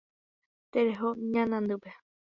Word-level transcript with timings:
Tereho 0.71 1.07
ñanandýpe. 1.31 1.89